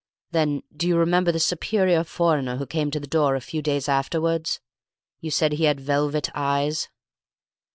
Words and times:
Then 0.31 0.63
do 0.75 0.87
you 0.87 0.97
remember 0.97 1.31
the 1.31 1.39
superior 1.39 2.03
foreigner 2.03 2.55
who 2.57 2.65
came 2.65 2.89
to 2.89 2.99
the 2.99 3.05
door 3.05 3.35
a 3.35 3.39
few 3.39 3.61
days 3.61 3.87
afterwards? 3.87 4.59
You 5.19 5.29
said 5.29 5.51
he 5.51 5.65
had 5.65 5.79
velvet 5.79 6.31
eyes." 6.33 6.89